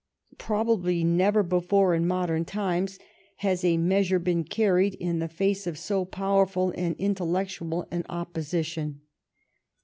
[0.39, 2.97] Probably never before in mod ern times
[3.35, 9.01] has a measure been carried in the face of so powerful and intellectual afi opposition.